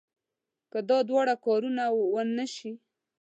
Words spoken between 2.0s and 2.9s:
ونه شي.